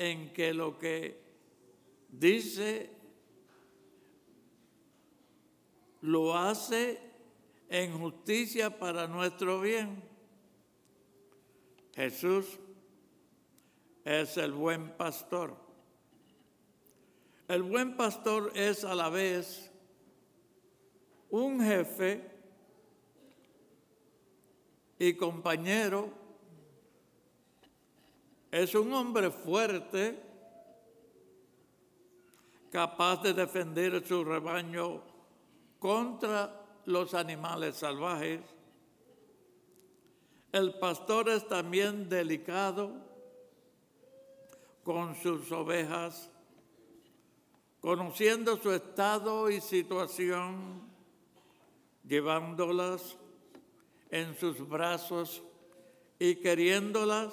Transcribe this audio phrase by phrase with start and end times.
[0.00, 1.20] en que lo que
[2.08, 2.88] dice
[6.00, 6.98] lo hace
[7.68, 10.02] en justicia para nuestro bien.
[11.94, 12.58] Jesús
[14.02, 15.54] es el buen pastor.
[17.46, 19.70] El buen pastor es a la vez
[21.28, 22.24] un jefe
[24.98, 26.19] y compañero.
[28.50, 30.20] Es un hombre fuerte,
[32.70, 35.02] capaz de defender su rebaño
[35.78, 38.40] contra los animales salvajes.
[40.50, 42.90] El pastor es también delicado
[44.82, 46.28] con sus ovejas,
[47.80, 50.90] conociendo su estado y situación,
[52.04, 53.16] llevándolas
[54.10, 55.40] en sus brazos
[56.18, 57.32] y queriéndolas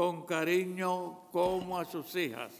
[0.00, 2.54] con cariño como a sus hijas.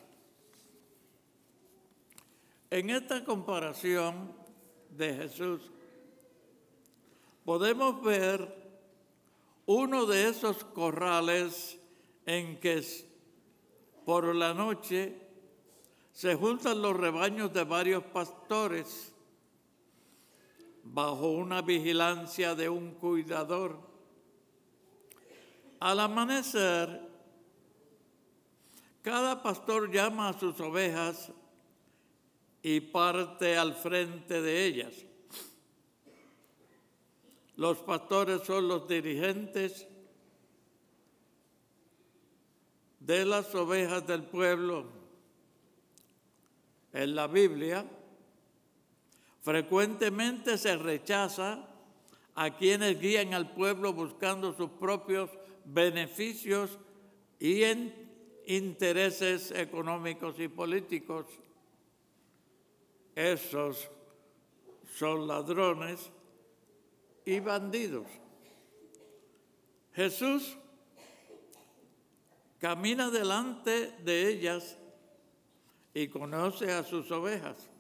[2.69, 4.31] En esta comparación
[4.91, 5.63] de Jesús,
[7.43, 8.47] podemos ver
[9.65, 11.81] uno de esos corrales
[12.27, 12.85] en que
[14.05, 15.17] por la noche
[16.13, 19.15] se juntan los rebaños de varios pastores
[20.85, 23.79] bajo una vigilancia de un cuidador.
[25.81, 27.09] Al amanecer,
[29.03, 31.33] cada pastor llama a sus ovejas
[32.63, 34.95] y parte al frente de ellas.
[37.57, 39.87] Los pastores son los dirigentes
[43.01, 44.87] de las ovejas del pueblo.
[46.93, 47.87] En la Biblia
[49.43, 51.67] frecuentemente se rechaza
[52.35, 55.31] a quienes guían al pueblo buscando sus propios
[55.65, 56.79] beneficios
[57.39, 57.63] y
[58.57, 61.27] intereses económicos y políticos.
[63.15, 63.89] Esos
[64.97, 66.11] son ladrones
[67.25, 68.09] y bandidos.
[69.93, 70.57] Jesús
[72.59, 74.77] camina delante de ellas
[75.95, 77.71] y conoce a sus ovejas.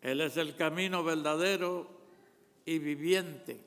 [0.00, 1.90] Él es el camino verdadero
[2.64, 3.60] y viviente.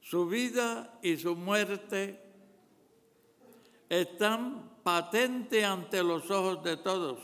[0.00, 2.27] Su vida y su muerte
[3.88, 7.20] están patentes ante los ojos de todos.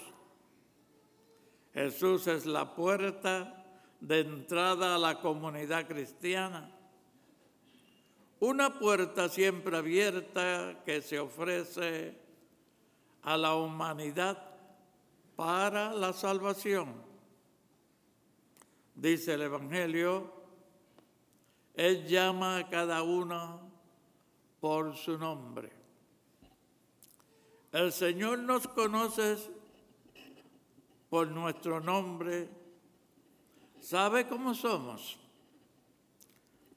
[1.72, 3.64] Jesús es la puerta
[4.00, 6.70] de entrada a la comunidad cristiana.
[8.40, 12.16] Una puerta siempre abierta que se ofrece
[13.22, 14.38] a la humanidad
[15.34, 17.02] para la salvación.
[18.94, 20.32] Dice el Evangelio,
[21.74, 23.72] Él llama a cada uno
[24.60, 25.73] por su nombre.
[27.74, 29.36] El Señor nos conoce
[31.10, 32.48] por nuestro nombre
[33.80, 35.18] sabe cómo somos.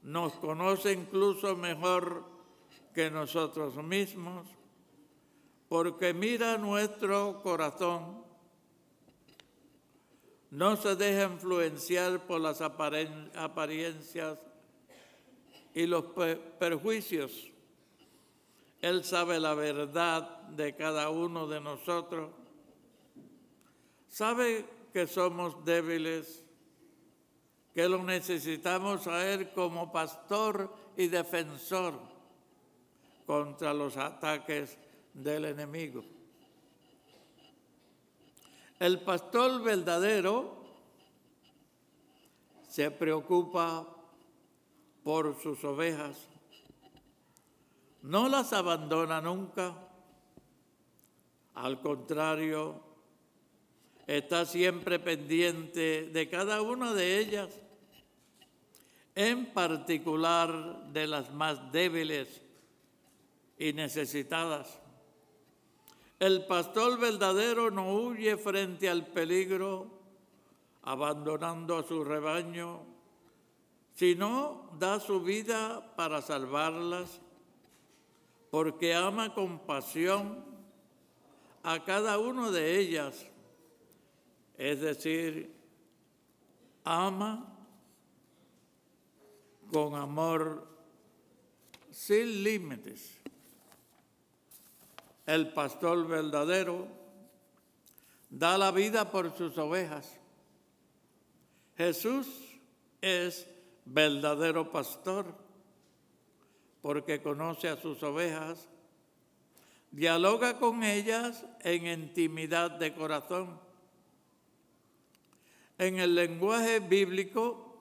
[0.01, 2.25] Nos conoce incluso mejor
[2.95, 4.47] que nosotros mismos,
[5.69, 8.23] porque mira nuestro corazón.
[10.49, 14.39] No se deja influenciar por las apariencias
[15.75, 16.05] y los
[16.57, 17.51] perjuicios.
[18.81, 22.31] Él sabe la verdad de cada uno de nosotros.
[24.07, 26.43] Sabe que somos débiles
[27.73, 31.93] que lo necesitamos a Él como pastor y defensor
[33.27, 34.77] contra los ataques
[35.13, 36.03] del enemigo.
[38.79, 40.57] El pastor verdadero
[42.67, 43.87] se preocupa
[45.03, 46.27] por sus ovejas,
[48.07, 49.75] no las abandona nunca,
[51.55, 52.81] al contrario,
[54.05, 57.49] está siempre pendiente de cada una de ellas
[59.13, 62.41] en particular de las más débiles
[63.57, 64.79] y necesitadas.
[66.17, 69.99] El pastor verdadero no huye frente al peligro
[70.83, 72.83] abandonando a su rebaño,
[73.95, 77.19] sino da su vida para salvarlas,
[78.49, 80.43] porque ama con pasión
[81.63, 83.25] a cada una de ellas,
[84.57, 85.53] es decir,
[86.83, 87.53] ama
[89.71, 90.65] con amor
[91.91, 93.19] sin límites.
[95.25, 96.87] El pastor verdadero
[98.29, 100.17] da la vida por sus ovejas.
[101.75, 102.27] Jesús
[103.01, 103.45] es
[103.85, 105.46] verdadero pastor
[106.87, 108.69] porque conoce a sus ovejas,
[109.91, 113.59] Dialoga con ellas en intimidad de corazón.
[115.77, 117.77] En el lenguaje bíblico,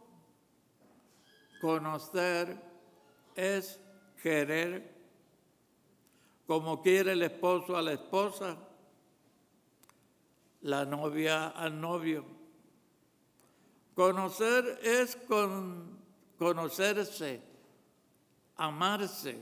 [1.61, 2.61] conocer
[3.37, 3.79] es
[4.21, 4.93] querer,
[6.49, 8.57] como quiere el esposo a la esposa,
[10.63, 12.25] la novia al novio.
[13.95, 15.97] Conocer es con,
[16.37, 17.46] conocerse,
[18.57, 19.37] amarse.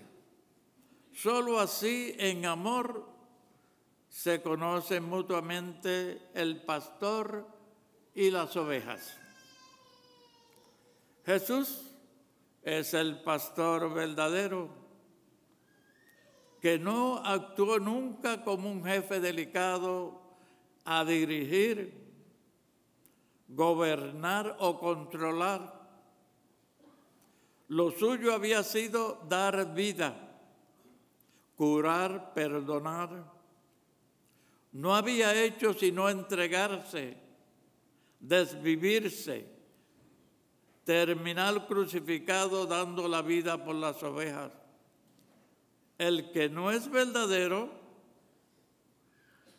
[1.12, 3.08] Solo así en amor
[4.08, 7.46] se conocen mutuamente el pastor
[8.14, 9.16] y las ovejas.
[11.25, 11.90] Jesús
[12.62, 14.69] es el pastor verdadero
[16.61, 20.19] que no actuó nunca como un jefe delicado
[20.87, 21.93] a dirigir,
[23.49, 25.84] gobernar o controlar.
[27.69, 30.14] Lo suyo había sido dar vida,
[31.56, 33.32] curar, perdonar.
[34.72, 37.16] No había hecho sino entregarse,
[38.20, 39.46] desvivirse,
[40.84, 44.52] terminar crucificado dando la vida por las ovejas.
[45.96, 47.70] El que no es verdadero,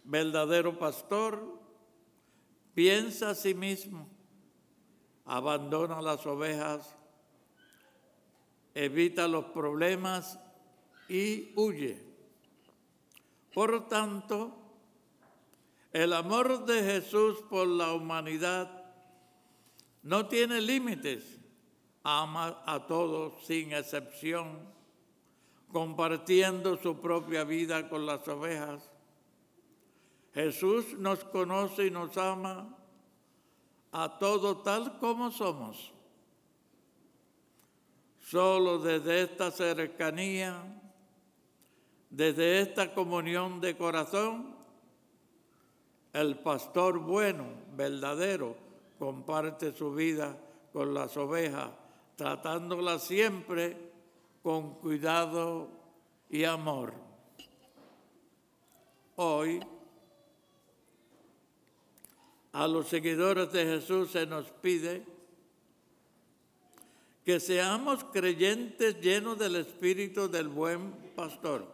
[0.03, 1.59] verdadero pastor,
[2.73, 4.07] piensa a sí mismo,
[5.23, 6.95] abandona las ovejas,
[8.75, 10.37] evita los problemas
[11.07, 12.03] y huye.
[13.53, 14.53] Por tanto,
[15.93, 18.83] el amor de Jesús por la humanidad
[20.03, 21.39] no tiene límites,
[22.03, 24.59] ama a todos sin excepción,
[25.71, 28.91] compartiendo su propia vida con las ovejas.
[30.33, 32.77] Jesús nos conoce y nos ama
[33.93, 35.94] a todos tal como somos.
[38.25, 40.63] Solo desde esta cercanía,
[42.09, 44.55] desde esta comunión de corazón,
[46.11, 47.45] el pastor bueno,
[47.77, 48.55] verdadero,
[48.97, 50.35] comparte su vida
[50.73, 51.69] con las ovejas,
[52.15, 53.91] tratándolas siempre
[54.41, 55.69] con cuidado
[56.27, 56.93] y amor.
[59.17, 59.59] Hoy,
[62.53, 65.14] a los seguidores de Jesús se nos pide
[67.25, 71.65] que seamos creyentes llenos del Espíritu del buen pastor,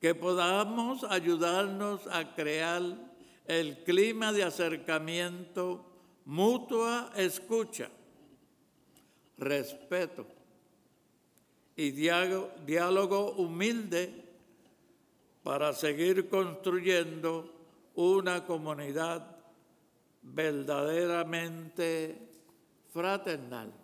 [0.00, 2.80] que podamos ayudarnos a crear
[3.46, 5.84] el clima de acercamiento,
[6.24, 7.90] mutua escucha,
[9.36, 10.26] respeto
[11.76, 14.24] y diálogo humilde
[15.42, 17.52] para seguir construyendo
[17.94, 19.36] una comunidad
[20.22, 22.33] verdaderamente
[22.94, 23.83] fraternal.